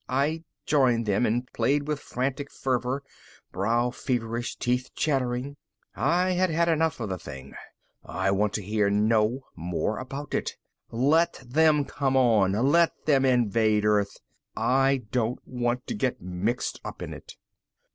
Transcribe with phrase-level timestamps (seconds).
[0.09, 3.03] I joined them and played with frantic fervor,
[3.51, 5.57] brow feverish, teeth chattering.
[5.95, 7.53] I had had enough of the thing.
[8.03, 10.57] I want to hear no more about it.
[10.89, 12.53] Let them come on.
[12.53, 14.17] Let them invade Earth.
[14.57, 17.35] I don't want to get mixed up in it.